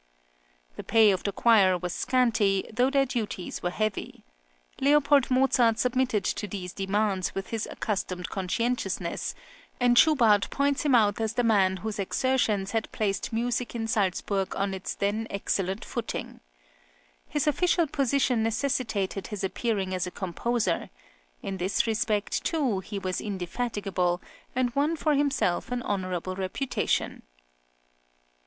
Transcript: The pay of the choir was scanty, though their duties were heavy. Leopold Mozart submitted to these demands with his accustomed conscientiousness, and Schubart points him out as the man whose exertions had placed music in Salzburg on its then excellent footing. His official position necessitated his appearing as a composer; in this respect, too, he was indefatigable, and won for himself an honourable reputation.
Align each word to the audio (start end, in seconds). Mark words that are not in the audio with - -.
The 0.77 0.83
pay 0.83 1.11
of 1.11 1.21
the 1.21 1.31
choir 1.31 1.77
was 1.77 1.93
scanty, 1.93 2.67
though 2.73 2.89
their 2.89 3.05
duties 3.05 3.61
were 3.61 3.69
heavy. 3.69 4.23
Leopold 4.79 5.29
Mozart 5.29 5.77
submitted 5.77 6.23
to 6.25 6.47
these 6.47 6.73
demands 6.73 7.35
with 7.35 7.49
his 7.51 7.67
accustomed 7.69 8.27
conscientiousness, 8.27 9.35
and 9.79 9.95
Schubart 9.95 10.49
points 10.49 10.81
him 10.81 10.95
out 10.95 11.21
as 11.21 11.33
the 11.33 11.43
man 11.43 11.77
whose 11.85 11.99
exertions 11.99 12.71
had 12.71 12.91
placed 12.91 13.31
music 13.31 13.75
in 13.75 13.85
Salzburg 13.85 14.55
on 14.55 14.73
its 14.73 14.95
then 14.95 15.27
excellent 15.29 15.85
footing. 15.85 16.39
His 17.27 17.45
official 17.45 17.85
position 17.85 18.41
necessitated 18.41 19.27
his 19.27 19.43
appearing 19.43 19.93
as 19.93 20.07
a 20.07 20.09
composer; 20.09 20.89
in 21.43 21.57
this 21.57 21.85
respect, 21.85 22.43
too, 22.43 22.79
he 22.79 22.97
was 22.97 23.21
indefatigable, 23.21 24.19
and 24.55 24.73
won 24.73 24.95
for 24.95 25.13
himself 25.13 25.71
an 25.71 25.83
honourable 25.83 26.35
reputation. 26.35 27.21